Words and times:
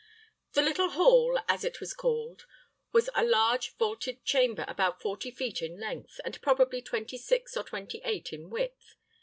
The 0.53 0.63
little 0.63 0.89
hall, 0.89 1.37
as 1.47 1.63
it 1.63 1.79
was 1.79 1.93
called, 1.93 2.47
was 2.91 3.07
a 3.13 3.23
large 3.23 3.77
vaulted 3.77 4.25
chamber 4.25 4.65
about 4.67 4.99
forty 4.99 5.29
feet 5.29 5.61
in 5.61 5.79
length, 5.79 6.19
and 6.25 6.41
probably 6.41 6.81
twenty 6.81 7.19
six 7.19 7.55
or 7.55 7.63
twenty 7.63 8.01
eight 8.03 8.33
in 8.33 8.49
width. 8.49 8.95